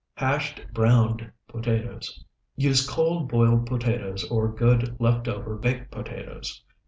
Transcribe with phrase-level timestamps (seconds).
[0.17, 2.23] HASHED BROWNED POTATOES
[2.55, 6.63] Use cold, boiled potatoes or good left over baked potatoes.